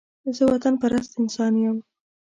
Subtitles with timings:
[0.35, 1.77] زه وطن پرست انسان يم